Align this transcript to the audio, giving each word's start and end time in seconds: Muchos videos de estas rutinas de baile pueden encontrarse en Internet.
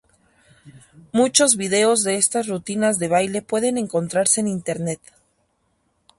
Muchos 1.11 1.57
videos 1.57 2.01
de 2.03 2.15
estas 2.15 2.47
rutinas 2.47 2.97
de 2.97 3.07
baile 3.07 3.43
pueden 3.43 3.77
encontrarse 3.77 4.41
en 4.41 4.47
Internet. 4.47 4.99